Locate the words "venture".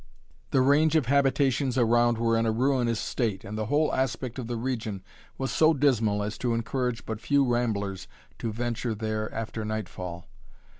8.51-8.95